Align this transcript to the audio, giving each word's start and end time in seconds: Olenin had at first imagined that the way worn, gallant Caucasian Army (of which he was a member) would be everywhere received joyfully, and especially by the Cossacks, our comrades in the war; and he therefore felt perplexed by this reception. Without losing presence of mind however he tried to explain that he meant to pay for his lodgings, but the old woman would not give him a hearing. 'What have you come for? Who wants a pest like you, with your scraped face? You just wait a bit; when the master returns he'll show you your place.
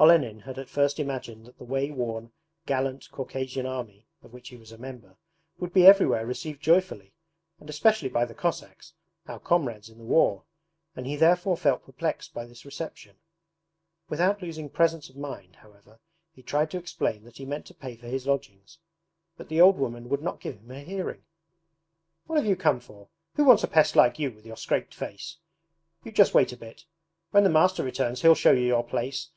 Olenin 0.00 0.40
had 0.40 0.58
at 0.58 0.68
first 0.68 0.98
imagined 0.98 1.46
that 1.46 1.56
the 1.56 1.62
way 1.64 1.92
worn, 1.92 2.32
gallant 2.66 3.08
Caucasian 3.12 3.66
Army 3.66 4.04
(of 4.20 4.32
which 4.32 4.48
he 4.48 4.56
was 4.56 4.72
a 4.72 4.76
member) 4.76 5.16
would 5.60 5.72
be 5.72 5.86
everywhere 5.86 6.26
received 6.26 6.60
joyfully, 6.60 7.12
and 7.60 7.70
especially 7.70 8.08
by 8.08 8.24
the 8.24 8.34
Cossacks, 8.34 8.94
our 9.28 9.38
comrades 9.38 9.88
in 9.88 9.98
the 9.98 10.04
war; 10.04 10.42
and 10.96 11.06
he 11.06 11.14
therefore 11.14 11.56
felt 11.56 11.84
perplexed 11.84 12.34
by 12.34 12.44
this 12.46 12.64
reception. 12.64 13.14
Without 14.08 14.42
losing 14.42 14.68
presence 14.68 15.08
of 15.08 15.16
mind 15.16 15.54
however 15.54 16.00
he 16.32 16.42
tried 16.42 16.68
to 16.72 16.76
explain 16.76 17.22
that 17.22 17.36
he 17.36 17.46
meant 17.46 17.64
to 17.66 17.72
pay 17.72 17.94
for 17.94 18.08
his 18.08 18.26
lodgings, 18.26 18.78
but 19.36 19.48
the 19.48 19.60
old 19.60 19.78
woman 19.78 20.08
would 20.08 20.20
not 20.20 20.40
give 20.40 20.56
him 20.56 20.72
a 20.72 20.80
hearing. 20.80 21.22
'What 22.26 22.38
have 22.38 22.46
you 22.46 22.56
come 22.56 22.80
for? 22.80 23.08
Who 23.36 23.44
wants 23.44 23.62
a 23.62 23.68
pest 23.68 23.94
like 23.94 24.18
you, 24.18 24.32
with 24.32 24.44
your 24.44 24.56
scraped 24.56 24.96
face? 24.96 25.36
You 26.02 26.10
just 26.10 26.34
wait 26.34 26.52
a 26.52 26.56
bit; 26.56 26.86
when 27.30 27.44
the 27.44 27.50
master 27.50 27.84
returns 27.84 28.22
he'll 28.22 28.34
show 28.34 28.50
you 28.50 28.66
your 28.66 28.82
place. 28.82 29.28